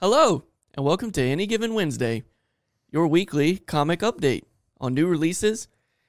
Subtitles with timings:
[0.00, 0.44] Hello,
[0.76, 2.22] and welcome to Any Given Wednesday,
[2.88, 4.44] your weekly comic update
[4.80, 5.66] on new releases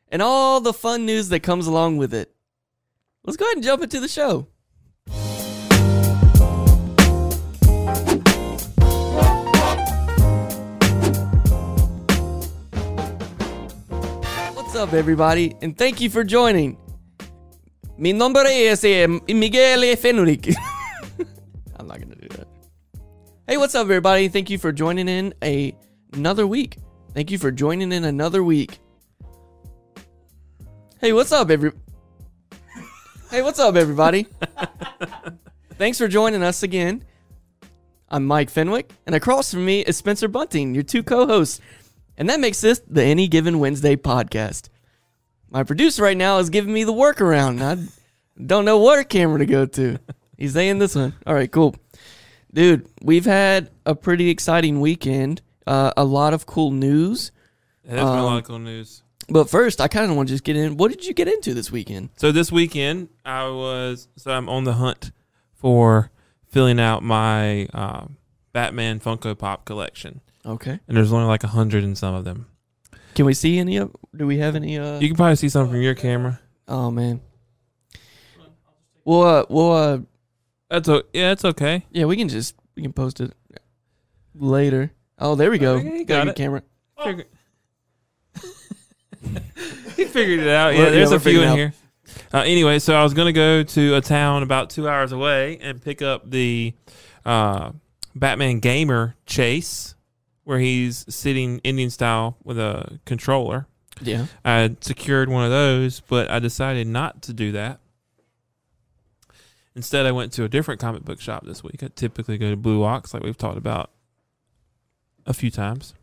[0.09, 2.31] and all the fun news that comes along with it.
[3.23, 4.45] Let's go ahead and jump into the show.
[14.53, 16.77] What's up, everybody, and thank you for joining.
[17.97, 20.53] Mi nombre es eh, Miguel Fenrique.
[21.79, 22.18] I'm not do that.
[23.49, 24.27] Hey, what's up, everybody?
[24.27, 25.75] Thank you for joining in a
[26.13, 26.77] another week.
[27.15, 28.77] Thank you for joining in another week.
[31.01, 31.71] Hey, what's up, every?
[33.31, 34.27] Hey, what's up, everybody?
[35.79, 37.03] Thanks for joining us again.
[38.07, 41.59] I'm Mike Fenwick, and across from me is Spencer Bunting, your two co-hosts,
[42.17, 44.69] and that makes this the Any Given Wednesday podcast.
[45.49, 47.63] My producer right now is giving me the workaround.
[47.63, 47.83] I
[48.39, 49.97] don't know what camera to go to.
[50.37, 51.15] He's saying this one.
[51.25, 51.75] All right, cool.
[52.53, 55.41] Dude, we've had a pretty exciting weekend.
[55.67, 57.31] Uh, a lot of cool news.
[57.83, 59.03] It has been a lot Um, of cool news.
[59.29, 60.77] But first, I kind of want to just get in.
[60.77, 62.09] What did you get into this weekend?
[62.17, 65.11] So this weekend, I was so I'm on the hunt
[65.53, 66.09] for
[66.47, 68.05] filling out my uh,
[68.53, 70.79] Batman Funko Pop collection, Okay.
[70.87, 72.47] and there's only like a hundred in some of them.
[73.13, 73.95] Can we see any of?
[74.15, 74.79] Do we have any?
[74.79, 76.39] Uh, You can probably see some from your camera.
[76.67, 77.21] oh man.
[79.05, 79.99] Well, uh, well, uh,
[80.69, 81.85] That's o- yeah, it's okay.
[81.91, 83.33] yeah, we can just we can post it
[84.35, 84.91] later.
[85.17, 85.75] Oh, there we go.
[85.75, 86.35] Okay, Got got it.
[86.35, 86.63] camera.
[87.03, 87.25] Figure-
[89.95, 90.73] he figured it out.
[90.73, 91.73] Yeah, yeah, there's we're a few figuring in it here.
[92.33, 95.81] Uh, anyway, so I was gonna go to a town about two hours away and
[95.81, 96.73] pick up the
[97.25, 97.71] uh,
[98.15, 99.95] Batman Gamer Chase,
[100.43, 103.67] where he's sitting Indian style with a controller.
[104.01, 104.27] Yeah.
[104.45, 107.79] I had secured one of those, but I decided not to do that.
[109.75, 111.81] Instead, I went to a different comic book shop this week.
[111.83, 113.91] I typically go to Blue Ox, like we've talked about
[115.25, 115.93] a few times.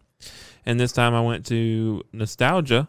[0.65, 2.89] And this time I went to Nostalgia,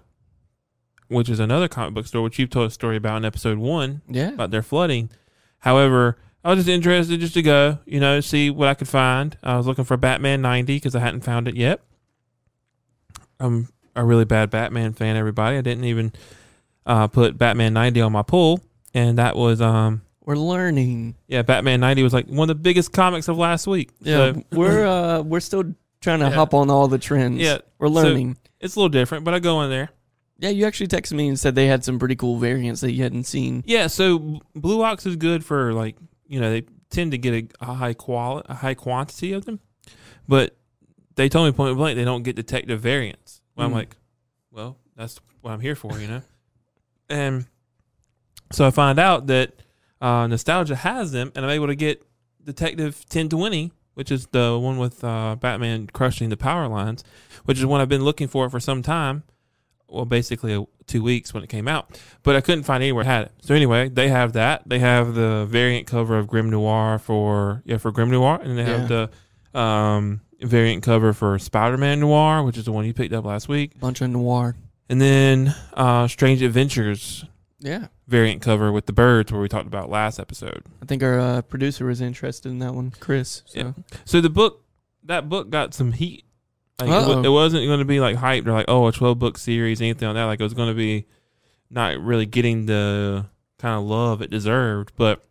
[1.10, 4.02] which is another comic book store, which you've told a story about in episode one
[4.08, 4.30] Yeah.
[4.30, 5.10] about their flooding.
[5.60, 9.38] However, I was just interested just to go, you know, see what I could find.
[9.44, 11.82] I was looking for Batman 90 because I hadn't found it yet.
[13.40, 15.58] I'm a really bad Batman fan, everybody.
[15.58, 16.14] I didn't even
[16.86, 18.62] uh, put Batman 90 on my pull.
[18.94, 21.16] And that was, um, We're learning.
[21.28, 23.92] yeah, Batman 90 was like one of the biggest comics of last week.
[24.02, 24.34] Yeah.
[24.34, 25.64] So we're uh we're still
[26.02, 26.32] trying to Yeah.
[26.32, 27.40] hop on all the trends.
[27.40, 28.38] Yeah, We're so- learning.
[28.60, 29.90] it's a little different, but I go in there.
[30.38, 33.04] yeah, you actually texted me and said they had some pretty cool variants that you
[33.04, 33.64] hadn't seen.
[33.66, 35.96] Yeah, so Blue Ox is good for like
[36.28, 39.62] you know they tend to get a, a high quality, a high quantity of them,
[40.28, 40.58] but
[41.16, 43.40] they told me point blank they don't get detective variants.
[43.56, 43.76] Well, I'm Mm.
[43.76, 43.96] like,
[44.52, 46.22] well, that's what I'm here for, you know.
[47.10, 47.46] and
[48.52, 49.54] so I find out that
[50.02, 52.04] uh, Nostalgia has them, and I'm able to get
[52.44, 57.04] Detective 1020, which is the one with uh, Batman crushing the power lines,
[57.46, 59.24] which is one I've been looking for for some time.
[59.90, 63.08] Well, basically uh, two weeks when it came out, but I couldn't find anywhere it
[63.08, 63.32] had it.
[63.42, 64.64] So anyway, they have that.
[64.66, 68.66] They have the variant cover of Grim Noir for yeah for Grim Noir, and they
[68.66, 69.10] have the
[69.58, 73.48] um, variant cover for Spider Man Noir, which is the one you picked up last
[73.48, 74.56] week, Bunch of noir.
[74.90, 77.24] and then uh, Strange Adventures
[77.60, 77.88] Yeah.
[78.08, 80.64] Variant cover with the birds, where we talked about last episode.
[80.82, 83.44] I think our uh, producer was interested in that one, Chris.
[83.46, 83.72] So Yeah.
[84.06, 84.64] So the book,
[85.04, 86.26] that book got some heat.
[86.80, 87.24] Like it, Uh-oh.
[87.24, 90.08] it wasn't going to be like hyped or like oh a twelve book series anything
[90.08, 90.26] like that.
[90.26, 91.06] Like it was going to be
[91.70, 93.26] not really getting the
[93.58, 94.94] kind of love it deserved.
[94.96, 95.26] But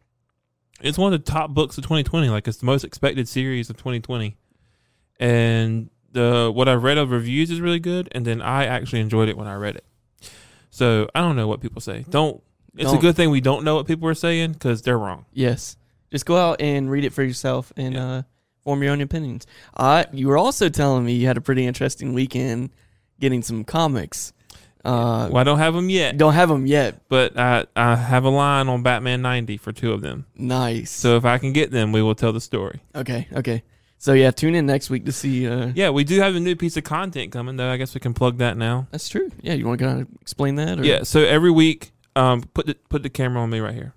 [0.80, 2.28] it's one of the top books of 2020.
[2.28, 4.36] Like it's the most expected series of 2020,
[5.20, 8.08] and the what I've read of reviews is really good.
[8.12, 9.84] And then I actually enjoyed it when I read it.
[10.70, 12.04] So I don't know what people say.
[12.10, 12.42] Don't.
[12.76, 15.24] It's a good thing we don't know what people are saying because they're wrong.
[15.32, 15.76] yes,
[16.10, 18.06] just go out and read it for yourself and Yeah.
[18.06, 18.22] uh,
[18.62, 19.46] form your own opinions.
[19.76, 22.70] Uh, you were also telling me you had a pretty interesting weekend
[23.20, 24.32] getting some comics.
[24.84, 26.16] Uh, well, I don't have them yet.
[26.16, 27.00] Don't have them yet.
[27.08, 30.26] but I, I have a line on Batman 90 for two of them.
[30.36, 30.90] Nice.
[30.92, 32.80] So if I can get them, we will tell the story.
[32.94, 33.62] okay, okay.
[33.98, 35.48] So yeah, tune in next week to see.
[35.48, 37.70] Uh, Yeah, we do have a new piece of content coming, though.
[37.70, 38.86] I guess we can plug that now.
[38.92, 39.30] That's true.
[39.40, 40.78] Yeah, you want to kind of explain that?
[40.78, 40.84] Or?
[40.84, 43.94] Yeah, so every week, um, put the put the camera on me right here.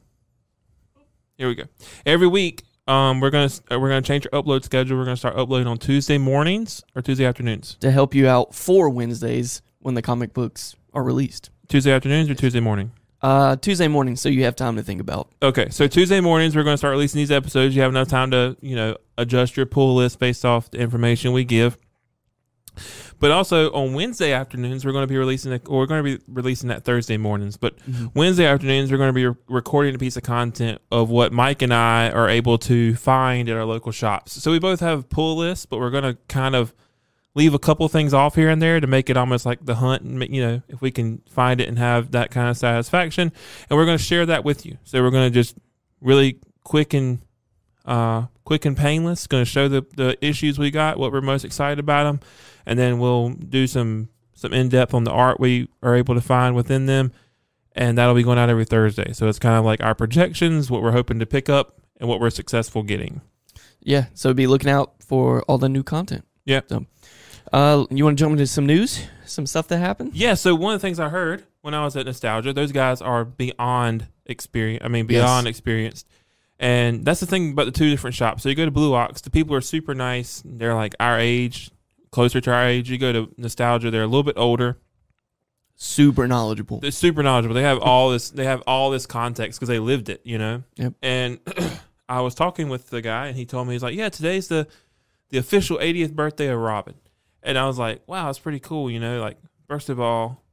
[1.37, 1.63] Here we go.
[2.05, 4.97] Every week, um, we're gonna uh, we're gonna change our upload schedule.
[4.97, 7.77] We're gonna start uploading on Tuesday mornings or Tuesday afternoons.
[7.79, 11.49] To help you out for Wednesdays when the comic books are released.
[11.67, 12.91] Tuesday afternoons or Tuesday morning.
[13.21, 15.29] Uh, Tuesday morning, so you have time to think about.
[15.43, 17.75] Okay, so Tuesday mornings we're going to start releasing these episodes.
[17.75, 21.33] You have enough time to, you know, adjust your pull list based off the information
[21.33, 21.77] we give.
[23.19, 26.23] But also on Wednesday afternoons, we're going to be releasing, a, we're going to be
[26.27, 27.57] releasing that Thursday mornings.
[27.57, 27.75] But
[28.13, 31.61] Wednesday afternoons, we're going to be re- recording a piece of content of what Mike
[31.61, 34.41] and I are able to find at our local shops.
[34.41, 36.73] So we both have pull lists, but we're going to kind of
[37.35, 40.01] leave a couple things off here and there to make it almost like the hunt
[40.01, 43.31] and you know if we can find it and have that kind of satisfaction
[43.69, 45.55] and we're going to share that with you so we're going to just
[46.01, 47.19] really quick and
[47.85, 51.45] uh, quick and painless going to show the, the issues we got what we're most
[51.45, 52.19] excited about them
[52.65, 56.55] and then we'll do some some in-depth on the art we are able to find
[56.55, 57.11] within them
[57.73, 60.81] and that'll be going out every thursday so it's kind of like our projections what
[60.81, 63.21] we're hoping to pick up and what we're successful getting
[63.81, 66.25] Yeah, so be looking out for all the new content.
[66.45, 66.61] Yeah.
[66.67, 66.85] So,
[67.53, 70.11] uh, you want to jump into some news, some stuff that happened?
[70.15, 73.01] Yeah, so one of the things I heard when I was at Nostalgia, those guys
[73.01, 74.83] are beyond experience.
[74.83, 75.21] I mean, Yes.
[75.21, 76.07] beyond experienced.
[76.59, 78.43] And that's the thing about the two different shops.
[78.43, 80.43] So you go to Blue Ox, the people are super nice.
[80.45, 81.71] They're like our age,
[82.11, 82.89] closer to our age.
[82.89, 84.77] You go to Nostalgia, they're a little bit older.
[85.75, 86.81] Super knowledgeable.
[86.81, 87.55] They're super knowledgeable.
[87.55, 88.31] They have all this.
[88.31, 90.19] They have all this context because they lived it.
[90.25, 90.63] You know.
[90.75, 90.93] Yep.
[91.01, 91.39] And
[92.09, 94.67] I was talking with the guy, and he told me he's like, "Yeah, today's the
[95.29, 96.95] the official 80th birthday of Robin."
[97.41, 99.37] And I was like, "Wow, that's pretty cool." You know, like
[99.69, 100.43] first of all,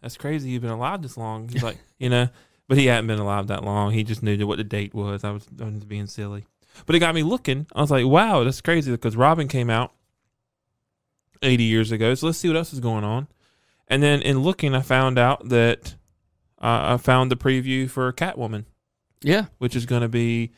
[0.00, 0.50] that's crazy.
[0.50, 1.48] You've been alive this long.
[1.48, 2.28] He's like, you know,
[2.72, 3.92] but he hadn't been alive that long.
[3.92, 5.24] He just knew what the date was.
[5.24, 6.46] I was, I was being silly,
[6.86, 7.66] but it got me looking.
[7.74, 9.92] I was like, "Wow, that's crazy," because Robin came out
[11.42, 12.14] 80 years ago.
[12.14, 13.28] So let's see what else is going on.
[13.88, 15.96] And then in looking, I found out that
[16.62, 18.64] uh, I found the preview for Catwoman,
[19.22, 20.52] Yeah, which is going to be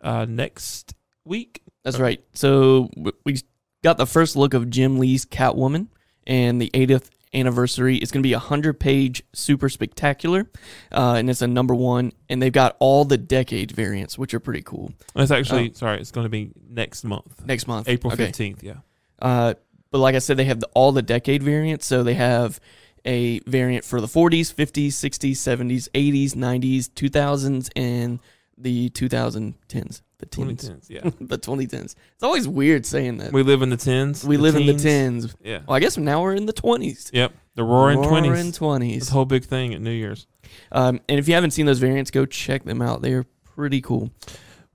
[0.00, 0.94] uh, next
[1.24, 1.62] week.
[1.84, 2.20] that's right.
[2.34, 2.90] So
[3.24, 3.36] we
[3.84, 5.86] got the first look of Jim Lee's Catwoman,
[6.26, 10.48] and the 80th anniversary is going to be a hundred page super spectacular,
[10.92, 12.12] uh, and it's a number one.
[12.28, 14.92] And they've got all the decade variants, which are pretty cool.
[15.14, 18.26] It's actually sorry, it's going to be next month, Next month, April Okay.
[18.28, 18.62] 15th.
[18.62, 18.74] Yeah,
[19.20, 19.54] Uh,
[19.90, 21.86] but like I said, they have the, all the decade variants.
[21.86, 22.60] So they have
[23.04, 28.20] a variant for the 40s, 50s, 60s, 70s, 80s, 90s, 2000s, and
[28.58, 30.02] the 2010s.
[30.20, 30.68] The teens.
[30.68, 30.90] 2010s.
[30.90, 31.94] Yeah, the 2010s.
[32.14, 33.32] It's always weird saying that.
[33.32, 34.24] we live in the tens.
[34.24, 35.26] We live in the teens.
[35.26, 35.34] 10s.
[35.42, 35.60] Yeah.
[35.66, 37.10] Well, I guess now we're in the 20s.
[37.12, 37.32] Yep.
[37.56, 38.58] The roaring Roaring twenties.
[38.58, 38.98] 20s.
[39.00, 40.26] This whole big thing at New Year's.
[40.72, 43.02] Um, and if you haven't seen those variants, go check them out.
[43.02, 44.10] They're pretty cool.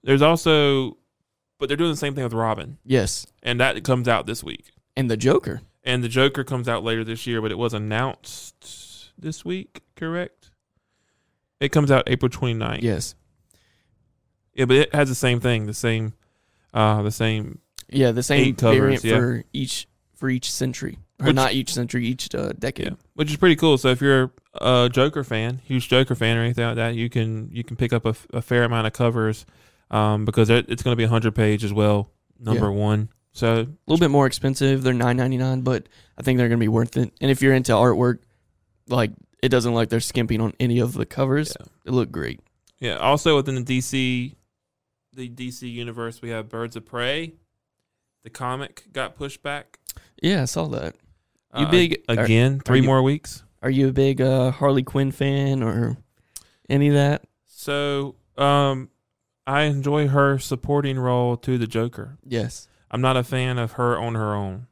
[0.04, 0.98] There's also,
[1.58, 3.26] but they're doing the same thing with Robin, Yes.
[3.42, 4.72] and that comes out this week.
[4.98, 5.62] And the Joker.
[5.84, 10.52] And the Joker comes out later this year, but it was announced this week, correct?
[11.60, 12.82] It comes out April 29th.
[12.82, 13.16] Yes.
[14.56, 16.14] Yeah, but it has the same thing, the same,
[16.74, 17.60] uh, the same.
[17.90, 19.18] Yeah, the same Eight covers, variant yeah.
[19.18, 20.98] for each for each century.
[21.20, 22.88] Or Which- not each century, each uh, decade.
[22.88, 23.78] Yeah, which is pretty cool.
[23.78, 27.50] So if you're a Joker fan, huge Joker fan or anything like that, you can
[27.52, 29.46] you can pick up a fair amount of covers,
[29.92, 32.10] um, because it, it's going to be a hundred page as well,
[32.40, 33.10] number one.
[33.34, 34.82] So a little bit more expensive.
[34.84, 35.88] They're nine ninety nine, but
[36.18, 37.12] I think they're gonna be worth it.
[37.22, 38.20] And if you're into artwork,
[38.88, 39.12] like
[39.44, 41.54] it doesn't look like they're skimping on any of the covers.
[41.60, 41.66] Yeah.
[41.86, 42.40] They look great.
[42.80, 42.96] yeah.
[42.96, 44.36] Also within the DC,
[45.16, 47.34] the DC universe, we have Birds of Prey.
[48.24, 49.80] The comic got pushed back.
[50.22, 50.96] Yeah, I saw that.
[51.58, 52.60] You Uh, big- are- again?
[52.60, 53.44] three you- more weeks.
[53.62, 55.98] Are you a big uh, Harley Quinn fan or
[56.70, 57.24] any of that?
[57.46, 58.90] So um,
[59.48, 62.18] I enjoy her supporting role to the Joker.
[62.24, 62.68] Yes.
[62.92, 64.68] I'm not a fan of her on her own.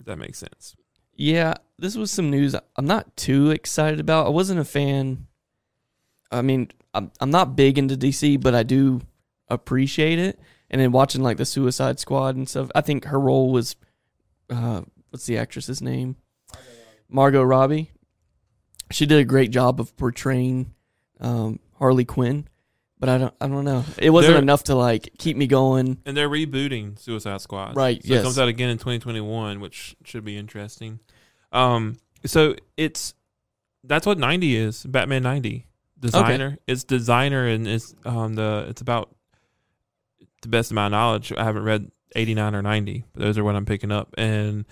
[0.00, 0.76] If that makes sense.
[1.14, 4.26] Yeah, this was some news I'm not too excited about.
[4.26, 5.26] I wasn't a fan.
[6.30, 9.00] I mean, I'm I'm not big into DC, but I do
[9.48, 10.38] appreciate it.
[10.70, 13.76] And then watching like the Suicide Squad and stuff, I think her role was
[14.50, 16.16] uh what's the actress's name?
[17.08, 17.90] Margot Robbie.
[18.90, 20.72] She did a great job of portraying
[21.20, 22.48] um Harley Quinn,
[22.98, 23.84] but I don't I don't know.
[23.98, 25.98] It wasn't There- enough to like keep me going.
[26.04, 27.76] And they're rebooting Suicide Squad.
[27.76, 28.20] Right, So yes.
[28.20, 31.00] it comes out again in 2021, which should be interesting.
[31.52, 33.14] Um, so it's
[33.84, 34.84] that's what 90 is.
[34.84, 35.66] Batman 90
[35.98, 36.58] designer.
[36.66, 39.14] It's designer and it's um the it's about
[40.42, 41.32] the best of my knowledge.
[41.36, 44.64] I haven't read 89 or 90, but those are what I'm picking up, and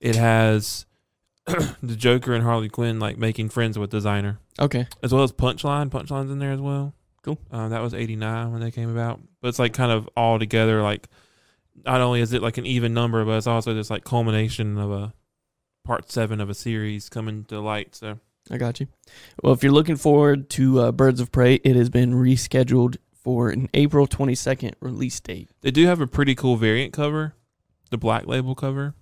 [0.00, 0.86] it has
[1.46, 4.86] the Joker and Harley Quinn like making friends with designer Okay.
[5.02, 5.90] as well as Punchline.
[5.90, 6.94] Punchline's in there as well.
[7.22, 7.38] Cool.
[7.50, 10.82] Um, that was '89 when they came about, but it's like kind of all together.
[10.82, 11.08] Like,
[11.84, 14.90] not only is it like an even number, but it's also this like culmination of
[14.90, 15.12] a
[15.84, 17.94] part seven of a series coming to light.
[17.94, 18.18] So
[18.50, 18.86] I got you.
[19.42, 23.50] Well, if you're looking forward to uh, Birds of Prey, it has been rescheduled for
[23.50, 25.50] an April 22nd release date.
[25.60, 27.34] they do have a pretty cool variant cover,
[27.90, 28.94] the black label cover.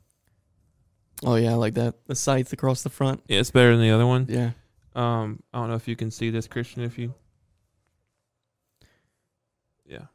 [1.25, 1.95] Oh yeah, I like that.
[2.07, 3.23] The scythe across the front.
[3.29, 4.27] Yeah, it's better than the other one.
[4.29, 4.51] Yeah.
[4.95, 6.83] Um, I don't know if you can see this, Christian.
[6.83, 7.15] If you,
[9.87, 10.07] yeah,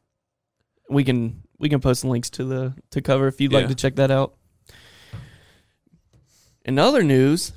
[0.90, 3.96] We can we can post links to the to cover if you'd like to check
[3.96, 4.36] that out.
[6.66, 7.54] In other news,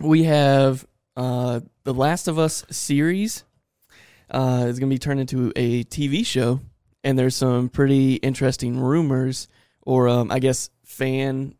[0.00, 0.86] we have
[1.16, 3.44] uh, the Last of Us series
[4.30, 6.60] uh, is going to be turned into a TV show,
[7.04, 9.48] and there's some pretty interesting rumors,
[9.82, 11.54] or um, I guess fan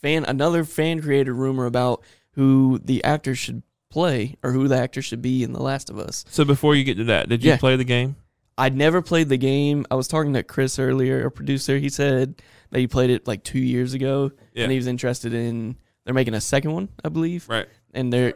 [0.00, 5.00] fan another fan created rumor about who the actor should play or who the actor
[5.02, 6.24] should be in The Last of Us.
[6.30, 7.56] So before you get to that, did you Yeah.
[7.58, 8.16] play the game?
[8.58, 9.86] I'd never played the game.
[9.90, 11.78] I was talking to Chris earlier, a producer.
[11.78, 14.64] He said that he played it like two years ago, Yeah.
[14.64, 15.76] and he was interested in.
[16.04, 17.66] They're making a second one, I believe, Right.
[17.94, 18.34] and they're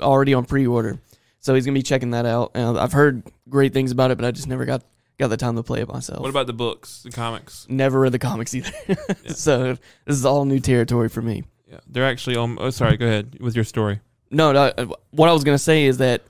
[0.00, 0.98] already on pre-order.
[1.40, 2.52] So he's gonna be checking that out.
[2.54, 4.82] And I've heard great things about it, but I just never got
[5.18, 6.20] got the time to play it myself.
[6.20, 7.66] What about the books, the comics?
[7.68, 8.70] Never read the comics either.
[9.28, 11.44] so this is all new territory for me.
[11.70, 12.56] Yeah, they're actually on.
[12.60, 12.96] Oh, sorry.
[12.96, 14.00] Go ahead with your story.
[14.30, 14.64] No, no.
[14.76, 16.22] uh, What I was gonna say is that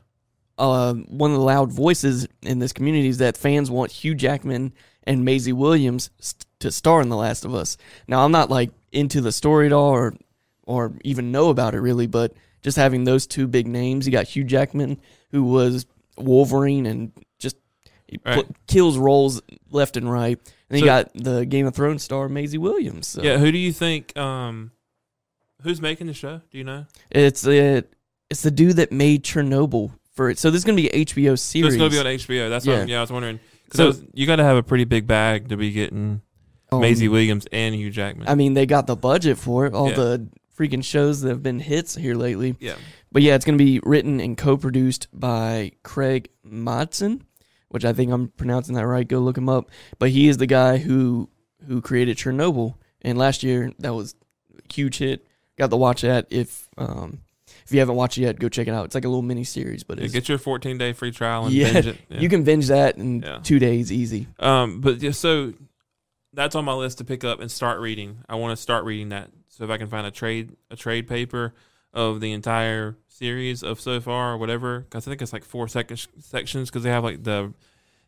[0.59, 4.73] uh, one of the loud voices in this community is that fans want Hugh Jackman
[5.05, 7.77] and Maisie Williams st- to star in The Last of Us.
[8.09, 10.15] Now, I'm not like into the story at all, or
[10.65, 14.27] or even know about it really, but just having those two big names, you got
[14.27, 15.01] Hugh Jackman,
[15.31, 15.87] who was
[16.17, 17.57] Wolverine and just
[18.25, 18.37] Right.
[18.37, 22.03] put, kills roles left and right, and then So- you got the Game of Thrones
[22.03, 23.07] star Maisie Williams.
[23.07, 23.39] So Yeah.
[23.39, 24.17] Who do you think?
[24.17, 24.71] Um,
[25.63, 26.41] who's making the show?
[26.51, 26.87] Do you know?
[27.11, 27.83] It's uh,
[28.31, 30.39] it's the dude that made Chernobyl for it.
[30.39, 31.75] So this is gonna be a HBO So series.
[31.75, 32.49] it's going to be on HBO.
[32.51, 32.81] That's Yeah.
[32.81, 32.89] what.
[32.89, 33.41] Yeah, I was wondering.
[33.73, 36.23] So- So you got to have a pretty big bag to be getting
[36.73, 38.29] Um, Maisie Williams and Hugh Jackman.
[38.29, 39.75] I mean, they got the budget for it.
[39.75, 39.95] All Yeah.
[39.97, 42.57] the freaking shows that have been hits here lately.
[42.59, 42.75] yeah.
[43.13, 47.25] But yeah, it's gonna be written and co-produced by Craig Matson,
[47.69, 49.07] which I think I'm pronouncing that right.
[49.07, 49.71] Go look him up.
[49.99, 51.31] But he is the guy who
[51.67, 54.15] who created Chernobyl, and last year that was
[54.59, 55.27] a huge hit.
[55.57, 57.21] Got to watch that if um
[57.65, 58.85] if you haven't watched it yet, go check it out.
[58.87, 61.47] It's like a little mini series, but Yeah, it's, Get your 14 day free trial
[61.47, 61.99] and Yeah, binge it.
[62.11, 62.19] Yeah.
[62.21, 63.41] you can binge that in Yeah.
[63.43, 64.27] two days easy.
[64.39, 65.55] Um, but just so
[66.35, 68.19] that's on my list to pick up and start reading.
[68.29, 69.31] I want to start reading that.
[69.59, 71.53] So if I can find a trade a trade paper
[71.93, 75.67] of the entire series of so far or whatever, because I think it's like four
[75.67, 77.53] sec- sections because they have like the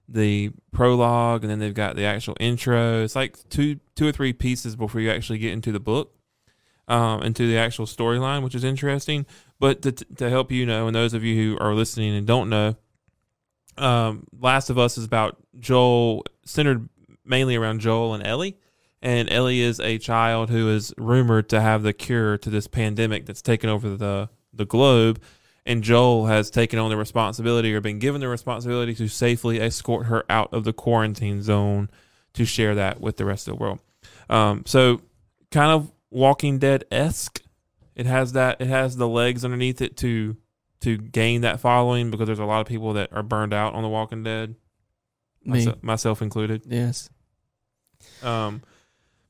[0.09, 3.03] the prologue and then they've got the actual intro.
[3.03, 6.15] It's like two two or three pieces before you actually get into the book.
[6.87, 9.25] Um, into the actual storyline, which is interesting.
[9.61, 12.49] But to, to help you know, and those of you who are listening and don't
[12.49, 12.75] know,
[13.77, 16.89] um, Last of Us is about Joel, centered
[17.25, 18.57] mainly around Joel and Ellie.
[19.03, 23.27] And Ellie is a child who is rumored to have the cure to this pandemic
[23.27, 25.21] that's taken over the, the globe.
[25.65, 30.07] And Joel has taken on the responsibility or been given the responsibility to safely escort
[30.07, 31.89] her out of the quarantine zone
[32.35, 33.79] to share that with the rest of the world.
[34.29, 35.01] Um, so,
[35.51, 37.43] kind of Walking Dead esque.
[37.95, 38.61] It has that.
[38.61, 40.37] It has the legs underneath it to
[40.81, 43.83] to gain that following because there's a lot of people that are burned out on
[43.83, 44.55] The Walking Dead,
[45.45, 46.63] Me, myself, myself included.
[46.67, 47.11] yes.
[48.23, 48.63] Um,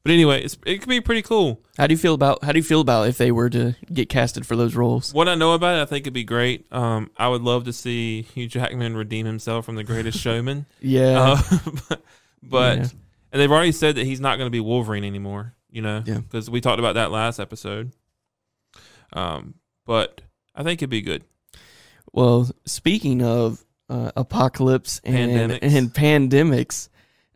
[0.03, 1.61] but anyway, it's, it could be pretty cool.
[1.79, 4.09] How do you feel about how do you feel about if they were to get
[4.09, 5.13] casted for those roles?
[5.15, 6.67] What I know about it, I think it'd be great.
[6.73, 10.67] Um, I would love to see Hugh Jackman redeem himself from The Greatest Showman.
[10.81, 11.97] Yeah, Uh,
[12.43, 12.87] but Yeah.
[13.33, 15.55] and they've already said that he's not going to be Wolverine anymore.
[15.71, 16.19] You know, Yeah.
[16.19, 17.93] because we talked about that last episode.
[19.13, 19.55] Um,
[19.87, 20.21] but
[20.55, 21.25] I think it'd be good.
[22.13, 25.59] Well, speaking of uh, apocalypse and Pandemics.
[25.63, 26.89] and pandemics,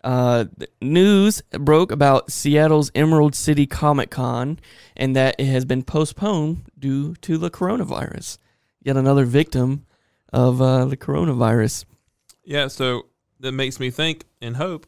[0.04, 0.44] uh,
[0.80, 4.60] news broke about Seattle's Emerald City Comic Con
[4.96, 8.38] and that it has been postponed due to the coronavirus.
[8.82, 9.86] Yet another victim
[10.32, 11.86] of uh, the coronavirus.
[12.44, 13.06] Yeah, so
[13.40, 14.86] that makes me think and hope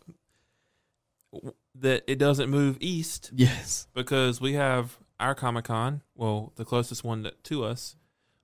[1.75, 3.87] that it doesn't move east Yes.
[3.94, 6.02] because we have our Comic Con.
[6.14, 7.96] Well, the closest one that, to us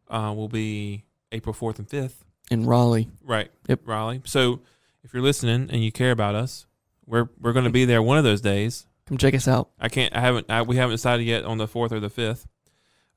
[0.09, 2.25] uh, will be April fourth and fifth.
[2.50, 3.09] In Raleigh.
[3.23, 3.50] Right.
[3.69, 3.81] Yep.
[3.87, 4.23] Raleigh.
[4.25, 4.61] So
[5.05, 6.67] if you're listening and you care about us,
[7.07, 8.87] we're we're going to be there one of those days.
[9.07, 9.71] Come check us out.
[9.79, 10.15] I can't.
[10.15, 10.51] I haven't.
[10.51, 12.47] I, we haven't decided yet on the fourth or the fifth.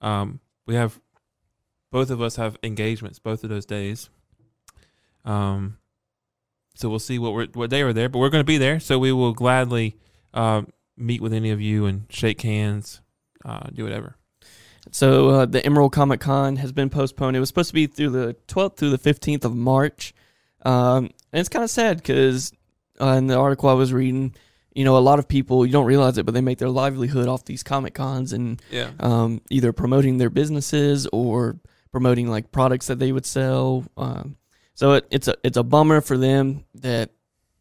[0.02, 1.00] Um, we have
[1.92, 4.10] both of us have engagements both of those days.
[5.24, 5.78] Um,
[6.76, 8.80] so we'll see what we're what day we're there, but we're going to be there.
[8.80, 9.96] So we will gladly
[10.34, 13.02] um, meet with any of you and shake hands,
[13.44, 14.18] uh, do whatever.
[14.92, 17.36] So uh, the Emerald Comic Con has been postponed.
[17.36, 20.14] It was supposed to be through the 12th through the 15th of March,
[20.66, 22.52] um, and it's kind of sad because
[23.00, 24.36] uh, in the article I was reading,
[24.74, 27.28] you know, a lot of people you don't realize it, but they make their livelihood
[27.28, 28.92] off these comic cons and Yeah.
[29.00, 31.58] um, either promoting their businesses or
[31.92, 33.86] promoting like products that they would sell.
[33.98, 34.38] Um,
[34.74, 37.12] so it, it's a it's a bummer for them that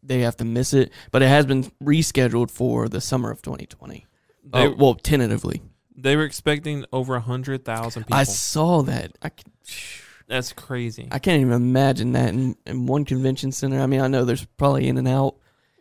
[0.03, 4.05] they have to miss it, but it has been rescheduled for the summer of 2020.
[4.43, 5.61] They, Uh, well, tentatively.
[5.95, 8.17] they were expecting over a hundred thousand people.
[8.17, 9.17] I saw that.
[9.23, 11.07] I, c- That's crazy.
[11.11, 13.79] I can't even imagine that in, in one convention center.
[13.79, 15.35] I mean, I know there's probably in and out,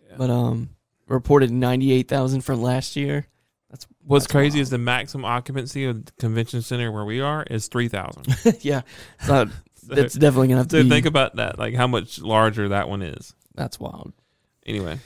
[0.08, 0.16] Yeah.
[0.18, 0.70] but um,
[1.08, 3.26] reported ninety eight thousand from last year.
[3.70, 4.62] That's What's That's crazy wild.
[4.62, 8.26] is the maximum occupancy of the convention center where we are is three thousand.
[8.60, 8.82] yeah.
[9.20, 10.88] So so, that's definitely gonna have to so be.
[10.90, 13.34] think about that, like how much larger that one is.
[13.54, 14.12] that's wild.
[14.66, 14.98] Anyway,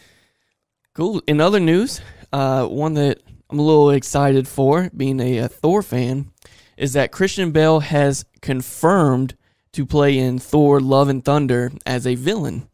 [0.95, 1.23] Cool.
[1.29, 2.01] In other news,
[2.33, 6.33] uh, one that I'm a little excited for, being a, a Thor fan,
[6.79, 9.35] is that Christian Bale has confirmed
[9.73, 12.69] to play in Thor: Love and Thunder as a villain.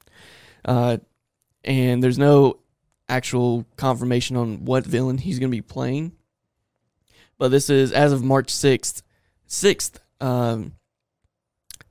[0.65, 0.99] Uh,
[1.65, 2.59] and there's no
[3.09, 6.13] actual confirmation on what villain he's going to be playing.
[7.39, 9.03] But this is as of March 6th.
[9.49, 10.75] 6th, um,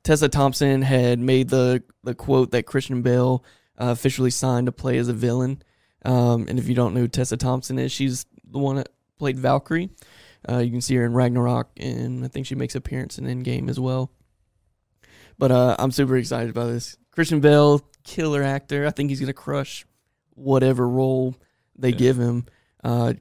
[0.04, 3.44] Tessa Thompson had made the, the quote that Christian Bale
[3.80, 5.62] uh, officially signed to play as a villain.
[6.06, 9.40] Um, and if you don't know who Tessa Thompson is, she's the one that played
[9.40, 9.90] Valkyrie.
[10.50, 13.70] Uh, you can see her in Ragnarok, and I think she makes appearance in Endgame
[13.70, 14.12] as well.
[15.38, 16.98] But uh, I'm super excited about this.
[17.12, 18.86] Christian Bale, killer actor.
[18.86, 19.86] I think he's gonna crush
[20.36, 21.36] whatever role
[21.78, 21.96] they Yeah.
[21.98, 22.46] give him.
[22.84, 23.14] Uh,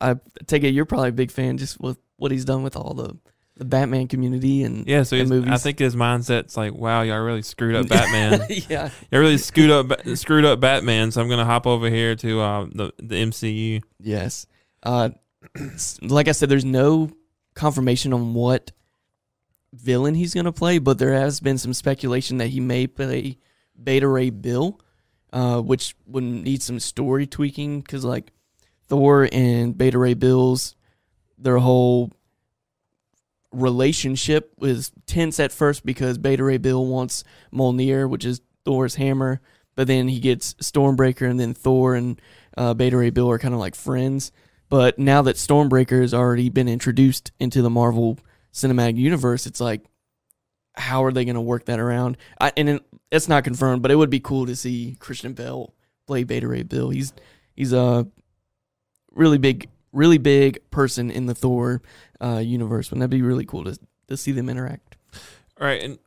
[0.00, 0.16] I
[0.46, 3.16] take it you're probably a big fan just with what he's done with all the
[3.56, 5.02] the Batman community and yeah.
[5.02, 8.46] So And I think his mindset's like, wow, y'all really screwed up Batman.
[8.68, 11.10] yeah, y'all really screwed up screwed up Batman.
[11.10, 13.82] So I'm gonna hop over here to uh, the the MCU.
[14.00, 14.46] Yes.
[14.82, 15.10] Uh,
[16.02, 17.10] like I said, there's no
[17.54, 18.72] confirmation on what
[19.72, 23.38] villain he's going to play, but there has been some speculation that he may play
[23.82, 24.80] Beta Ray Bill,
[25.32, 28.32] uh, which would need some story tweaking because, like,
[28.88, 30.76] Thor and Beta Ray Bill's
[31.38, 32.12] their whole
[33.52, 39.40] relationship was tense at first because Beta Ray Bill wants Mjolnir, which is Thor's hammer,
[39.74, 42.20] but then he gets Stormbreaker, and then Thor and
[42.56, 44.32] uh, Beta Ray Bill are kind of like friends.
[44.68, 48.18] But now that Stormbreaker has already been introduced into the Marvel
[48.52, 49.82] Cinematic Universe, it's like,
[50.74, 52.16] how are they going to work that around?
[52.40, 55.72] I, and it, it's not confirmed, but it would be cool to see Christian Bale
[56.06, 56.90] play Beta Ray Bill.
[56.90, 57.12] He's
[57.54, 58.06] he's a
[59.12, 61.80] really big, really big person in the Thor
[62.20, 62.90] uh, universe.
[62.90, 64.96] Wouldn't that be really cool to to see them interact?
[65.60, 65.98] All right, and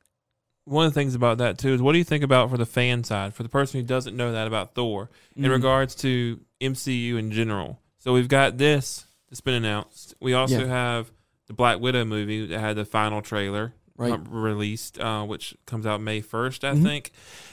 [0.65, 2.65] one of the things about that too is what do you think about for the
[2.65, 5.49] fan side, for the person who doesn't know that about Thor, in Mm.
[5.51, 7.79] regards to MCU in general?
[8.00, 10.15] So we've got this that's been announced.
[10.20, 10.68] We also Yeah.
[10.68, 11.12] have
[11.48, 14.14] the Black Widow movie that had the final trailer right?
[14.14, 16.83] uh, released, uh, which comes out May first, I Mhm.
[16.83, 17.12] think.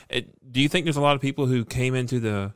[0.09, 2.53] It, do you think there's a lot of people who came into the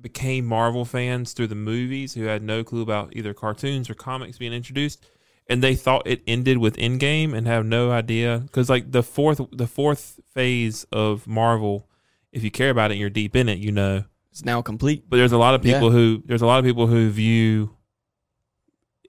[0.00, 4.38] became Marvel fans through the movies who had no clue about either cartoons or comics
[4.38, 5.04] being introduced,
[5.48, 9.40] and they thought it ended with Endgame and have no idea because like the fourth
[9.52, 11.88] the fourth phase of Marvel,
[12.32, 14.04] if you care about it, and you're deep in it, you know.
[14.38, 15.02] It's now complete.
[15.10, 15.74] But there's a lot of Yeah.
[15.74, 17.70] people who there's a lot of people who view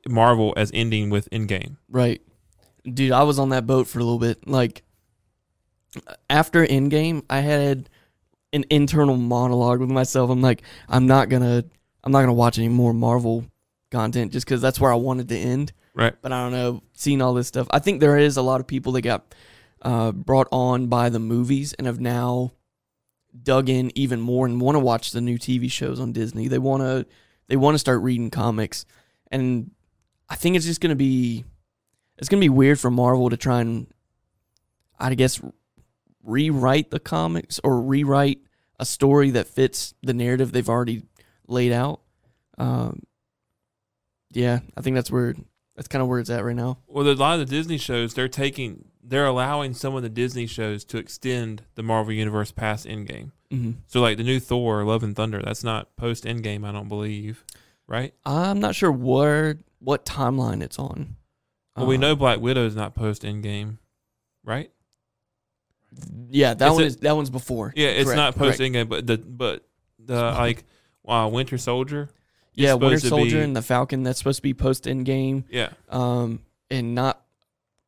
[0.07, 1.77] Marvel as ending with Endgame.
[1.87, 2.19] Right.
[2.91, 4.47] Dude, I was on that boat for a little bit.
[4.47, 4.81] Like
[6.31, 7.89] after Endgame, I had
[8.53, 10.31] an internal monologue with myself.
[10.31, 11.63] I'm like, I'm not gonna
[12.03, 13.45] I'm not gonna watch any more Marvel
[13.91, 15.73] content just because that's where I wanted to end.
[15.93, 16.15] Right.
[16.23, 17.67] But I don't know, seeing all this stuff.
[17.69, 19.35] I think there is a lot of people that got
[19.83, 22.53] uh, brought on by the movies and have now
[23.43, 26.47] dug in even more and want to watch the new TV shows on Disney.
[26.47, 27.05] They want to
[27.47, 28.85] they want to start reading comics,
[29.31, 29.71] and
[30.29, 31.45] I think it's just gonna be
[32.17, 33.87] it's gonna be weird for Marvel to try and
[34.99, 35.41] I guess
[36.23, 38.39] rewrite the comics or rewrite
[38.79, 41.03] a story that fits the narrative they've already
[41.47, 42.01] laid out.
[42.57, 43.03] Um,
[44.31, 45.35] yeah, I think that's where
[45.75, 46.79] that's kind of where it's at right now.
[46.87, 50.45] Well, a lot of the Disney shows they're taking they're allowing some of the Disney
[50.45, 53.31] shows to extend the Marvel universe past Endgame.
[53.51, 53.71] Mm-hmm.
[53.87, 57.43] So like the new Thor, Love and Thunder, that's not post Endgame, I don't believe,
[57.87, 58.13] right?
[58.25, 61.15] I'm not sure where what timeline it's on.
[61.77, 63.77] Well, we Uh, know Black Widow is not post Endgame,
[64.43, 64.69] right?
[66.29, 67.73] Yeah, that It's one a- is that one's before.
[67.75, 69.65] Yeah, it's Correct, not post Endgame, but the but
[69.97, 70.63] the like
[71.07, 72.09] uh, Winter Soldier.
[72.53, 74.03] Yeah, Winter Soldier be- and the Falcon.
[74.03, 75.45] That's supposed to be post Endgame.
[75.49, 77.21] Yeah, Um, and not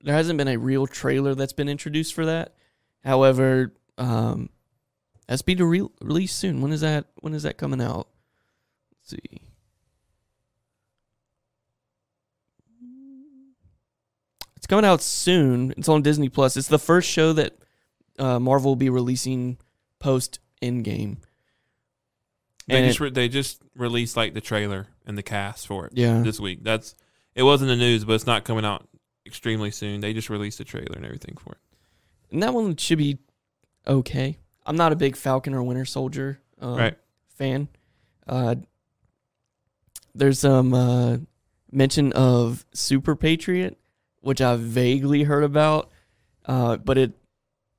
[0.04, 2.54] there hasn't been a real trailer that's been introduced for that.
[3.04, 4.50] However, um,
[5.28, 6.62] that's be to re- release soon.
[6.62, 7.06] When is that?
[7.20, 8.08] When is that coming out?
[8.92, 9.42] Let's see.
[14.58, 15.74] It's coming out soon.
[15.78, 16.56] It's on Disney Plus.
[16.56, 17.58] It's the first show that
[18.20, 19.58] uh, Marvel will be releasing
[20.00, 21.18] post Endgame.
[22.68, 25.94] they And just re- they just released like the trailer and the cast for it
[25.96, 26.64] Yeah, this week.
[26.64, 26.94] That's
[27.34, 28.88] it wasn't the news, but it's not coming out
[29.32, 30.02] extremely soon.
[30.02, 31.58] They just released the trailer and everything for it.
[32.34, 33.18] and that one should be
[33.88, 34.38] okay.
[34.66, 36.98] I'm not a big Falcon or Winter Soldier um, Right.
[37.36, 37.70] fan.
[38.28, 38.56] Uh,
[40.14, 41.18] there's some uh,
[41.72, 43.78] mention of Super Patriot,
[44.20, 45.90] which I vaguely heard about,
[46.46, 47.14] uh, but it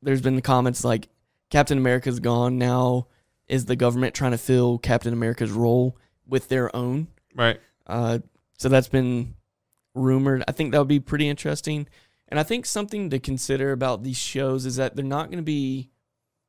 [0.03, 1.09] there's been comments like
[1.51, 3.07] Captain America's gone now.
[3.49, 7.09] Is the government trying to fill Captain America's role with their own?
[7.35, 7.61] Right.
[7.87, 8.21] Uh,
[8.59, 9.35] So that's been
[9.95, 10.45] rumored.
[10.49, 11.89] I think that would be pretty interesting.
[12.29, 15.43] And I think something to consider about these shows is that they're not going to
[15.43, 15.91] be,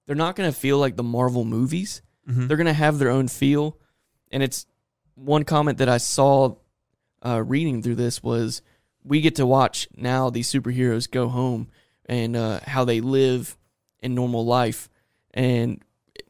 [0.05, 2.01] they're not going to feel like the Marvel movies.
[2.29, 2.47] Mhm.
[2.47, 3.77] They're going to have their own feel.
[4.31, 4.65] And it's
[5.15, 6.55] one comment that I saw
[7.25, 8.61] uh, reading through this was
[9.03, 11.67] we get to watch now these superheroes go home
[12.05, 13.57] and uh, how they live
[14.01, 14.89] in normal life.
[15.33, 15.83] And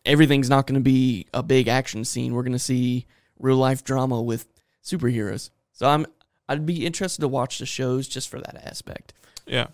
[0.05, 2.33] everything's not going to be a big action scene.
[2.33, 3.05] We're going to see
[3.39, 4.47] real life drama with
[4.83, 5.49] superheroes.
[5.71, 6.05] So I'm
[6.49, 9.13] I'd be interested to watch the shows just for that aspect.
[9.47, 9.67] Yeah.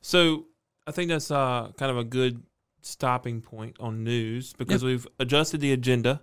[0.00, 0.46] So
[0.86, 2.42] I think that's uh, kind of a good
[2.80, 6.22] stopping point on news because we've adjusted the agenda.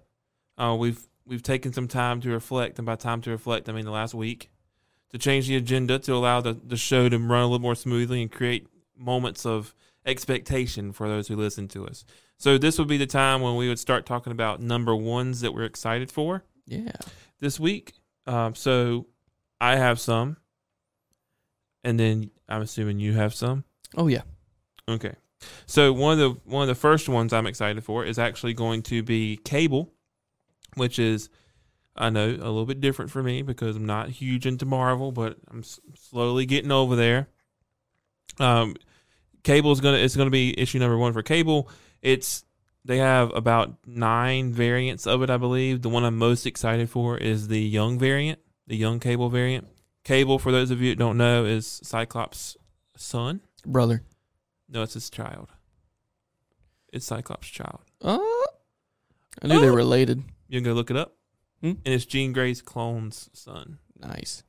[0.58, 3.86] Uh, we've we've taken some time to reflect, and by time to reflect, I mean
[3.86, 4.50] the last week,
[5.12, 8.22] to change the agenda to allow the, the show to run a little more smoothly
[8.22, 9.74] and create moments of
[10.06, 12.04] expectation for those who listen to us.
[12.38, 15.54] So this would be the time when we would start talking about number ones that
[15.54, 16.92] we're excited for Yeah.
[17.40, 17.94] this week.
[18.26, 19.08] Um, so
[19.62, 20.38] I have some,
[21.84, 23.64] and then I'm assuming you have some.
[23.96, 24.22] Oh yeah.
[24.88, 25.14] Okay.
[25.66, 28.82] So one of the one of the first ones I'm excited for is actually going
[28.84, 29.92] to be Cable,
[30.76, 31.30] which is
[31.96, 35.38] I know a little bit different for me because I'm not huge into Marvel, but
[35.50, 37.28] I'm s- slowly getting over there.
[38.40, 38.76] Um,
[39.44, 41.70] Cable is gonna it's gonna be issue number one for Cable.
[42.02, 42.44] It's
[42.86, 45.82] they have about nine variants of it, I believe.
[45.82, 49.68] The one I'm most excited for is the young variant, the young Cable variant.
[50.06, 52.56] Cable, for those of you that don't know, is Cyclops'
[52.96, 53.42] son.
[53.66, 54.04] Brother.
[54.70, 55.50] No, it's his child.
[56.94, 57.82] It's Cyclops' child.
[58.02, 58.46] Oh.
[59.42, 59.72] I knew they Oh.
[59.72, 60.24] were related.
[60.48, 61.18] You can go look it up.
[61.62, 61.68] Hmm?
[61.84, 63.80] And it's Jean Grey's clone's son.
[64.00, 64.44] Nice.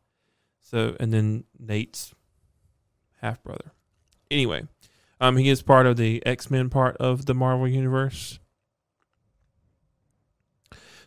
[0.61, 2.15] So, and then Nate's
[3.21, 3.73] half brother.
[4.31, 4.69] Anyway,
[5.21, 8.39] um, he is part of the X Men part of the Marvel universe.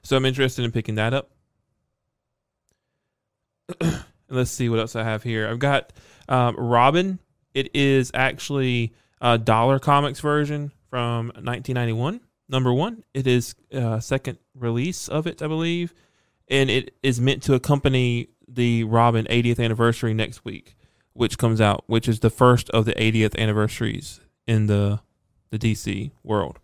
[0.04, 1.30] So I'm interested in picking that up.
[4.30, 5.48] Let's see what else I have here.
[5.48, 5.94] I've got
[6.28, 7.20] um, Robin.
[7.54, 12.22] It is actually a Dollar Comics version from 1991.
[12.50, 15.94] Number one, it is uh, second release of it, I believe,
[16.50, 20.76] and it is meant to accompany the Robin 80th anniversary next week,
[21.14, 25.00] which comes out, which is the first of the 80th anniversaries in the
[25.52, 26.60] the DC world.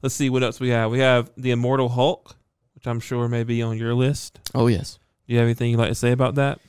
[0.00, 0.92] Let's see what else we have.
[0.92, 2.36] We have the Immortal Hulk,
[2.78, 4.38] which I'm sure may be on your list.
[4.54, 5.00] Oh yes.
[5.26, 6.60] Do you have anything you'd like to say about that?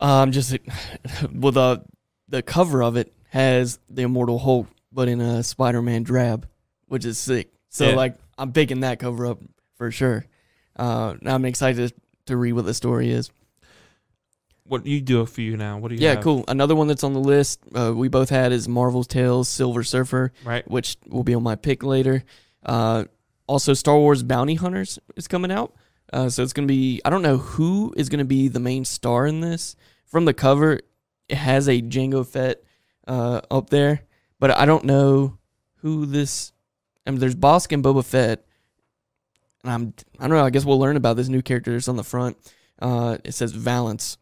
[0.00, 0.54] Um, just
[1.32, 1.82] well the
[2.28, 6.46] the cover of it has the Immortal Hulk, but in a Spider-Man drab,
[6.88, 7.48] which is sick.
[7.70, 7.94] So Yeah.
[7.96, 9.38] like I'm picking that cover up
[9.78, 10.26] for sure.
[10.78, 11.94] Uh, now I'm excited
[12.26, 13.30] to read what the story is.
[14.64, 15.78] What you do a few now?
[15.78, 16.02] What do you?
[16.02, 16.22] Yeah, have?
[16.24, 16.44] cool.
[16.48, 20.32] Another one that's on the list uh, we both had is Marvel's Tales Silver Surfer,
[20.44, 20.68] Right.
[20.70, 22.24] which will be on my pick later.
[22.62, 23.04] Uh,
[23.46, 25.74] also, Star Wars Bounty Hunters is coming out.
[26.12, 28.60] Uh, so it's going to be, I don't know who is going to be the
[28.60, 29.74] main star in this.
[30.06, 30.80] From the cover,
[31.28, 32.62] it has a Jango Fett
[33.08, 34.02] uh, up there,
[34.38, 35.36] but I don't know
[35.78, 36.52] who this.
[37.06, 38.44] I mean, there's Bossk and Boba Fett.
[39.64, 41.96] And I'm, I don't know, I guess we'll learn about this new character that's on
[41.96, 42.36] the front.
[42.80, 44.16] Uh, it says Valance.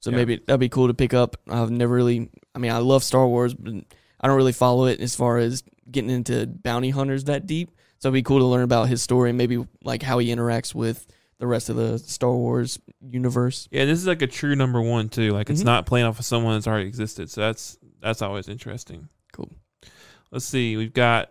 [0.00, 0.16] So Yeah.
[0.18, 1.36] maybe that'd be cool to pick up.
[1.48, 3.72] I've never really, I mean, I love Star Wars, but
[4.20, 7.70] I don't really follow it as far as getting into bounty hunters that deep.
[7.98, 10.74] So it'd be cool to learn about his story and maybe like how he interacts
[10.74, 11.06] with
[11.38, 13.68] the rest of the Star Wars universe.
[13.70, 15.32] Yeah, this is like a true number one too.
[15.32, 15.66] Like it's Mhm.
[15.66, 17.30] not playing off of someone that's already existed.
[17.30, 19.08] So that's that's always interesting.
[19.32, 19.50] Cool.
[20.30, 20.76] Let's see.
[20.76, 21.30] We've got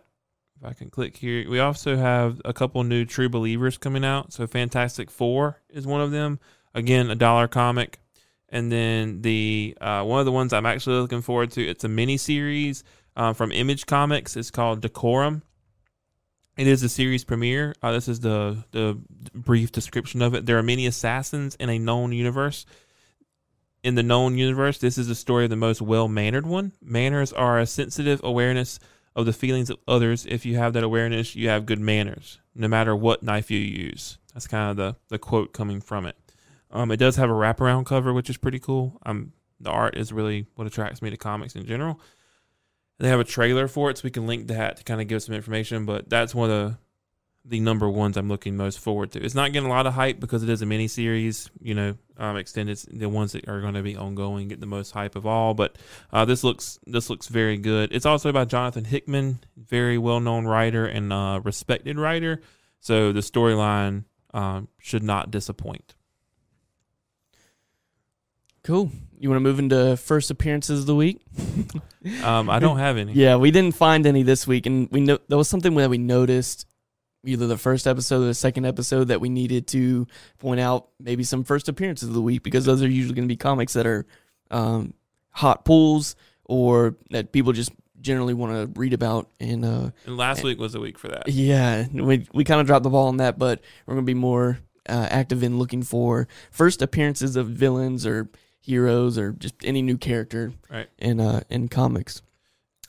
[0.60, 1.48] if I can click here.
[1.48, 4.32] We also have a couple new True Believers coming out.
[4.32, 6.38] So Fantastic Four is one of them.
[6.74, 8.00] Again, a dollar comic.
[8.50, 11.66] And then the uh, one of the ones I'm actually looking forward to.
[11.66, 12.82] It's a mini series
[13.16, 14.36] uh, from Image Comics.
[14.36, 15.42] It's called Decorum.
[16.58, 17.72] It is the series premiere.
[17.80, 18.98] Uh, this is the the
[19.32, 20.44] brief description of it.
[20.44, 22.66] There are many assassins in a known universe.
[23.84, 26.72] In the known universe, this is the story of the most well mannered one.
[26.82, 28.80] Manners are a sensitive awareness
[29.14, 30.26] of the feelings of others.
[30.26, 34.18] If you have that awareness, you have good manners, no matter what knife you use.
[34.34, 36.16] That's kind of the, the quote coming from it.
[36.72, 39.00] Um, it does have a wraparound cover, which is pretty cool.
[39.06, 42.00] Um, the art is really what attracts me to comics in general.
[42.98, 45.22] They have a trailer for it, so we can link that to kind of give
[45.22, 45.84] some information.
[45.84, 46.78] But that's one of the
[47.44, 49.24] the number ones I'm looking most forward to.
[49.24, 51.96] It's not getting a lot of hype because it is a mini series, you know,
[52.18, 52.78] um, extended.
[52.92, 55.54] The ones that are going to be ongoing get the most hype of all.
[55.54, 55.76] But
[56.12, 57.92] uh, this looks this looks very good.
[57.92, 62.40] It's also by Jonathan Hickman, very well known writer and uh, respected writer.
[62.80, 65.94] So the storyline um, should not disappoint.
[68.68, 68.92] Cool.
[69.18, 71.22] You want to move into first appearances of the week?
[72.22, 73.12] Um, I don't have any.
[73.12, 75.98] Yeah, we didn't find any this week, and we know that was something that we
[75.98, 76.64] noticed
[77.24, 80.06] either the first episode or the second episode that we needed to
[80.38, 83.32] point out maybe some first appearances of the week because those are usually going to
[83.32, 84.06] be comics that are
[84.50, 84.94] um,
[85.30, 89.28] hot pulls or that people just generally want to read about.
[89.38, 91.28] And uh, And last week was a week for that.
[91.28, 94.14] yeah, we we kind of dropped the ball on that, but we're going to be
[94.14, 99.82] more uh, active in looking for first appearances of villains or heroes or just any
[99.82, 100.88] new character Right.
[100.98, 102.22] in uh, in comics.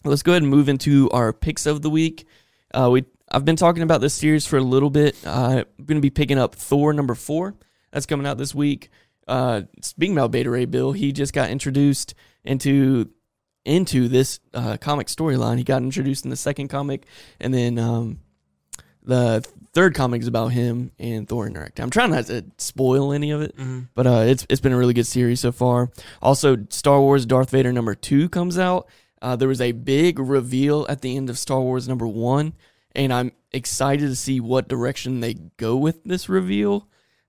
[0.06, 2.26] Let's go ahead and move into our picks of the week.
[2.74, 5.16] Uh, we I've been talking about this series for a little bit.
[5.26, 7.54] Uh, I'm going to be picking up Thor number four.
[7.92, 8.90] That's coming out this week.
[9.28, 13.10] Uh, speaking about Beta Ray Bill, he just got introduced into
[13.66, 15.58] into this uh, comic storyline.
[15.58, 17.06] He got introduced in the second comic,
[17.40, 18.20] and then um,
[19.04, 21.84] the third comic is about him and Thor interacting.
[21.84, 24.78] I'm trying not to spoil any of it, hmm but uh, it's it's been a
[24.78, 25.92] really good series so far.
[26.22, 28.88] Also, Star Wars Darth Vader number two comes out.
[29.22, 32.54] Uh, there was a big reveal at the end of Star Wars number one,
[32.96, 36.88] and I'm excited to see what direction they go with this reveal.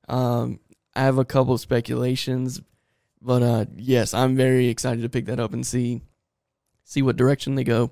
[0.08, 0.60] Um,
[0.94, 2.60] I have a couple of speculations,
[3.20, 6.02] but uh, yes, I'm very excited to pick that up and see
[6.84, 7.90] see what direction they go.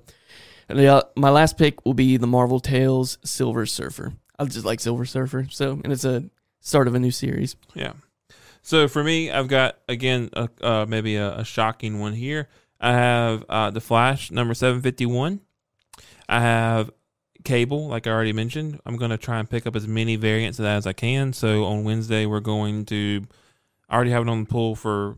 [0.67, 4.13] And uh, my last pick will be the Marvel Tales Silver Surfer.
[4.39, 6.23] I just like Silver Surfer, so and it's a
[6.61, 7.55] start of a new series.
[7.75, 7.93] Yeah.
[8.61, 12.47] So for me, I've got again a, uh, maybe a, a shocking one here.
[12.79, 15.41] I have uh, the Flash number seven fifty one.
[16.29, 16.89] I have
[17.43, 18.79] Cable, like I already mentioned.
[18.85, 21.33] I'm going to try and pick up as many variants of that as I can.
[21.33, 23.25] So on Wednesday, we're going to.
[23.89, 25.17] I already have it on the pull for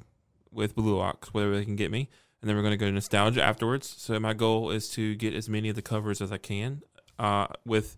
[0.51, 2.09] with Blue Ox, whatever they can get me,
[2.41, 3.87] and then we're going to go to Nostalgia afterwards.
[3.97, 6.81] So my goal is to get as many of the covers as I can,
[7.19, 7.97] uh, with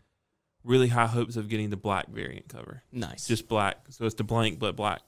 [0.64, 3.28] really high hopes of getting the black variant cover Nice.
[3.28, 3.78] just black.
[3.90, 5.02] So it's the blank but black.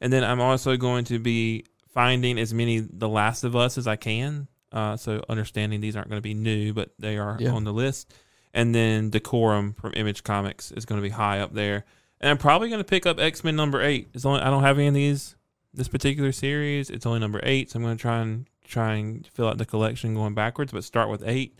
[0.00, 3.86] And then I'm also going to be finding as many The Last of Us as
[3.86, 4.48] I can.
[4.72, 7.50] Uh, so understanding these aren't going to be new, but they are Yeah.
[7.52, 8.12] on the list.
[8.52, 11.84] And then Decorum from Image Comics is going to be high up there.
[12.20, 14.08] And I'm probably going to pick up X Men number eight.
[14.14, 15.36] It's only I don't have any of these
[15.72, 16.88] this particular series.
[16.90, 19.66] It's only number eight, so I'm going to try and try and fill out the
[19.66, 21.58] collection going backwards, but start with eight.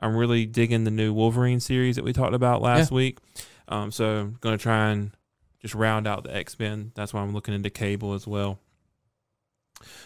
[0.00, 3.18] I'm really digging the new Wolverine series that we talked about last week.
[3.68, 5.12] Um, so I'm going to try and
[5.60, 6.92] just round out the X Men.
[6.94, 8.58] That's why I'm looking into Cable as well.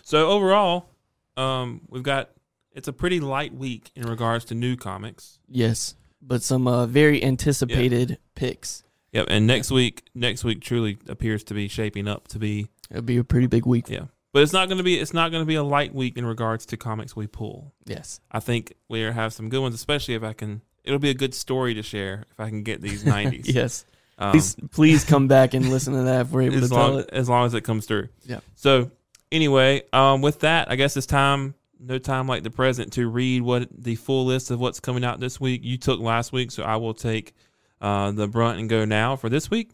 [0.02, 0.88] So overall,
[1.36, 2.30] um, we've got
[2.72, 5.38] it's a pretty light week in regards to new comics.
[5.48, 8.82] yes, but some uh, very anticipated picks.
[9.12, 13.02] Yep, and next week, next week truly appears to be shaping up to be It'll
[13.02, 13.88] be a pretty big week.
[13.88, 14.06] yeah.
[14.32, 16.26] But it's not going to be it's not going to be a light week in
[16.26, 17.72] regards to comics we pull.
[17.86, 18.20] Yes.
[18.30, 20.62] I think we have some good ones, especially if I can.
[20.84, 23.48] It'll be a good story to share if I can get these nineties.
[23.48, 23.84] yes.
[24.18, 26.78] um, Please, please come back and listen to that if we're able as to tell
[26.90, 27.10] long it.
[27.12, 28.08] as long as it comes through.
[28.26, 28.40] Yeah.
[28.54, 28.90] So
[29.32, 31.54] anyway, um, with that, I guess it's time.
[31.80, 35.20] No time like the present to read what the full list of what's coming out
[35.20, 35.62] this week.
[35.64, 37.34] You took last week, so I will take
[37.80, 39.70] uh, the brunt and go now for this week.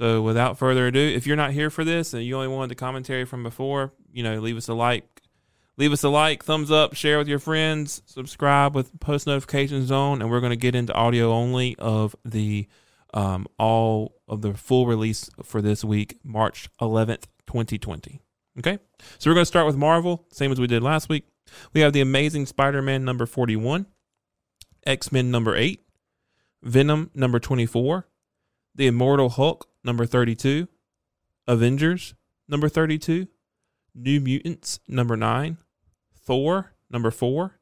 [0.00, 2.74] So without further ado, if you're not here for this and you only wanted the
[2.74, 5.04] commentary from before, you know, leave us a like.
[5.76, 10.22] Leave us a like, thumbs up, share with your friends, subscribe with post notifications on,
[10.22, 12.66] and we're going to get into audio only of the
[13.12, 18.22] um, all of the full release for this week, March 11th, 2020.
[18.58, 18.78] Okay,
[19.18, 21.26] so we're going to start with Marvel, same as we did last week.
[21.74, 23.84] We have the Amazing Spider-Man number 41,
[24.86, 25.82] X-Men number 8,
[26.62, 28.06] Venom number 24,
[28.74, 30.68] The Immortal Hulk number 32,
[31.46, 32.14] Avengers.
[32.48, 33.28] Number 32,
[33.94, 34.80] New Mutants.
[34.88, 35.58] Number 9,
[36.14, 36.72] Thor.
[36.90, 37.60] Number 4,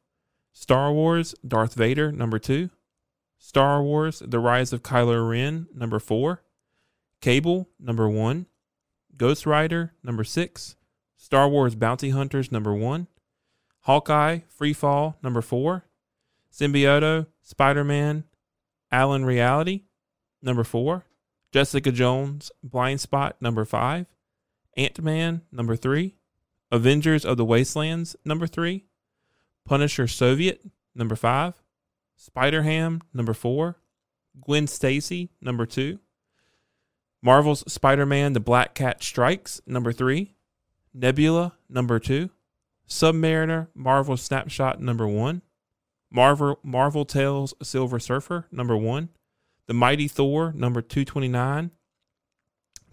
[0.53, 1.35] Star Wars.
[1.47, 2.11] Darth Vader.
[2.11, 2.71] Number 2,
[3.39, 4.23] Star Wars.
[4.25, 5.67] The Rise of Kylo Ren.
[5.75, 6.43] Number 4,
[7.21, 7.69] Cable.
[7.79, 8.47] Number 1,
[9.17, 9.93] Ghost Rider.
[10.03, 10.77] Number 6,
[11.17, 12.51] Star Wars Bounty Hunters.
[12.51, 13.07] Number 1,
[13.81, 14.41] Hawkeye.
[14.49, 15.17] Free Fall.
[15.23, 15.85] Number 4,
[16.53, 17.27] Symbiote.
[17.43, 18.25] Spider-Man.
[18.93, 19.83] Alien Reality.
[20.43, 21.05] Number 4,
[21.53, 24.07] Jessica Jones Blind Spot number 5,
[24.77, 26.15] Ant-Man number 3,
[26.71, 28.85] Avengers of the Wastelands number 3,
[29.65, 30.63] Punisher Soviet
[30.95, 31.55] number 5,
[32.17, 33.77] Spider-Ham number 4,
[34.41, 35.99] Gwen Stacy number 2,
[37.23, 40.35] Marvel's Spider-Man The Black Cat Strikes number 3,
[40.95, 42.31] Nebula number 2,
[42.89, 45.43] Submariner Marvel Snapshot number 1,
[46.11, 49.09] Marvel Marvel Tales Silver Surfer number 1,
[49.69, 51.71] The Mighty Thor number 229,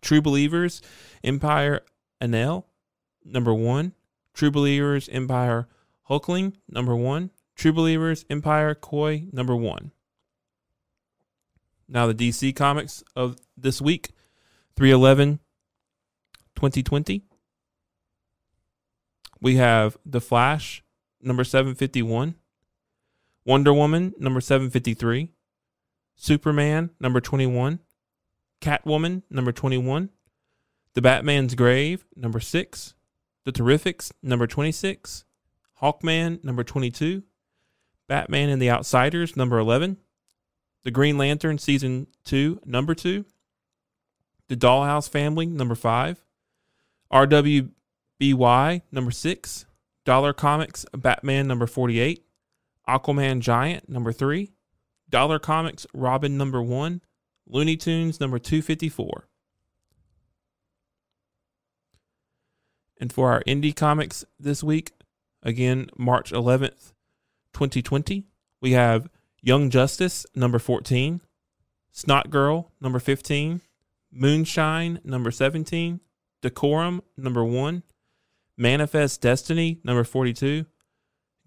[0.02, 0.82] True Believers
[1.24, 1.80] Empyre
[2.22, 2.66] Anelle
[3.24, 3.94] number 1,
[4.34, 5.68] True Believers Empyre
[6.10, 9.92] Hulkling number 1, True Believers Empyre Quoi number 1.
[11.88, 14.10] Now the DC comics of this week
[14.76, 15.40] 311
[16.56, 17.24] 2020
[19.40, 20.84] we have The Flash
[21.22, 22.36] number 751
[23.46, 25.30] Wonder Woman number 753
[26.16, 27.80] Superman, number 21.
[28.62, 30.10] Catwoman, number 21.
[30.94, 32.94] The Batman's Grave, number 6.
[33.44, 35.26] The Terrifics, number 26.
[35.82, 37.24] Hawkman, number 22.
[38.08, 39.98] Batman and the Outsiders, number 11.
[40.84, 43.26] The Green Lantern, season 2, number 2.
[44.48, 46.24] The Dollhouse Family, number 5.
[47.12, 49.66] RWBY, number 6.
[50.06, 52.24] Dollar Comics, Batman, number 48.
[52.88, 54.52] Aquaman Giant, number 3.
[55.10, 57.02] Dollar Comics, Robin, number 1.
[57.48, 59.28] Looney Tunes, number 254.
[63.00, 64.94] And for our indie comics this week,
[65.44, 66.94] again, March 11th,
[67.54, 68.26] 2020,
[68.62, 69.10] we have
[69.42, 71.22] Young Justice, number 14,
[71.92, 73.62] Snot Girl, number 15,
[74.12, 76.00] Moonshine, number 17,
[76.42, 77.84] Decorum, number 1,
[78.58, 80.66] Manifest Destiny, number 42,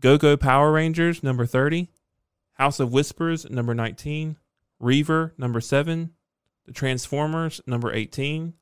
[0.00, 1.88] Go Go Power Rangers, number 30,
[2.58, 4.36] House of Whispers, number 19,
[4.80, 6.10] Reaver, number 7,
[6.66, 8.54] The Transformers, number 18,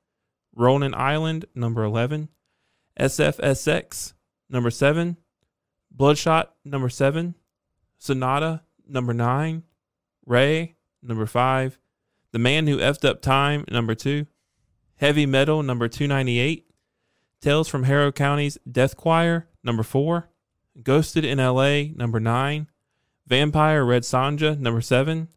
[0.55, 2.29] Ronin Island, number 11,
[3.01, 4.13] SFSX,
[4.51, 5.17] number 7,
[5.91, 7.35] Bloodshot, number 7,
[7.99, 9.63] Sonata, number 9,
[10.27, 11.79] Ray, number 5,
[12.33, 14.27] The Man Who Effed Up Time, number 2,
[14.97, 16.71] Heavy Metal, number 298,
[17.41, 20.29] Tales from Harrow County's Death Choir, number 4,
[20.83, 22.67] Ghosted in LA, number 9,
[23.27, 25.29] Vampire Red Sonja, number 7,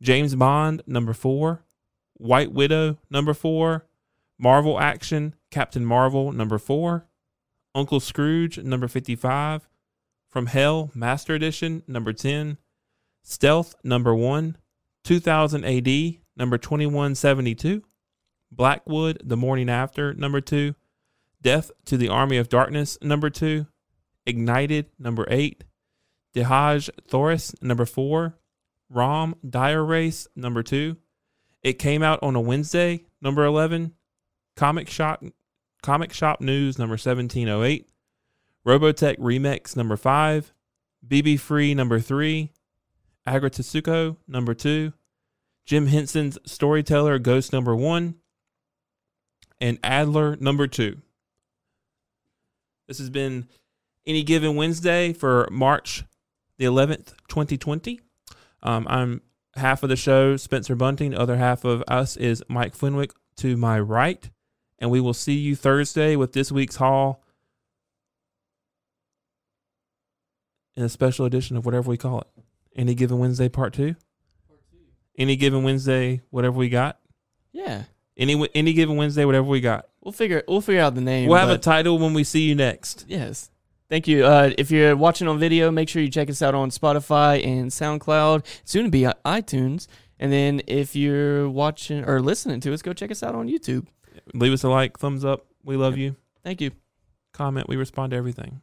[0.00, 1.62] James Bond, number 4,
[2.14, 3.86] White Widow, number 4,
[4.38, 7.06] Marvel Action, Captain Marvel, number 4,
[7.74, 9.68] Uncle Scrooge, number 55,
[10.28, 12.56] From Hell, Master Edition, number 10,
[13.22, 14.56] Stealth, number 1,
[15.04, 17.82] 2000 AD, number 2172,
[18.50, 20.74] Blackwood, The Mourning After, number 2,
[21.42, 23.66] Death to the Army of Darkness, number 2,
[24.24, 25.64] Ignited, number 8,
[26.34, 28.36] Dejah Thoris, number 4,
[28.90, 30.96] Rom Dire Wraiths, number 2.
[31.62, 33.94] It came out on a Wednesday, number 11,
[34.56, 35.22] Comic Shop
[35.82, 37.88] Comic Shop News number 1708,
[38.66, 40.52] Robotech Remix number 5,
[41.06, 42.50] BB Free number 3,
[43.26, 44.92] Aggretsuko number 2,
[45.64, 48.16] Jim Henson's Storyteller Ghost number 1,
[49.60, 50.96] and Adler number 2.
[52.88, 53.48] This has been
[54.06, 56.04] any given Wednesday for March
[56.58, 58.00] the 11th, 2020.
[58.62, 59.22] Um, I'm
[59.54, 61.14] half of the show, Spencer Bunting.
[61.14, 64.28] Other half of us is Mike Fenwick to my right
[64.78, 67.22] and we will see you Thursday with this week's haul
[70.76, 72.26] in a special edition of whatever we call it.
[72.76, 73.96] Any given Wednesday, part two.
[75.16, 77.00] Any given Wednesday, whatever we got.
[77.52, 77.84] Yeah.
[78.16, 79.88] Any any given Wednesday, whatever we got.
[80.00, 81.28] We'll figure we'll figure out the name.
[81.28, 83.04] We'll have a title when we see you next.
[83.08, 83.50] Yes.
[83.90, 84.24] Thank you.
[84.24, 87.70] Uh, if you're watching on video, make sure you check us out on Spotify and
[87.70, 89.86] SoundCloud, soon to be iTunes.
[90.18, 93.86] And then if you're watching or listening to us, go check us out on YouTube.
[94.34, 95.46] Leave us a like, thumbs up.
[95.64, 96.16] We love you.
[96.42, 96.72] Thank you.
[97.32, 97.68] Comment.
[97.68, 98.60] We respond to everything.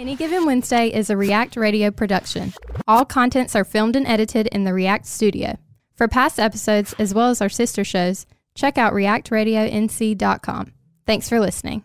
[0.00, 2.54] Any Given Wednesday is a React Radio production.
[2.88, 5.58] All contents are filmed and edited in the React studio.
[5.94, 10.72] For past episodes, as well as our sister shows, check out reactradionc.com.
[11.06, 11.84] Thanks for listening.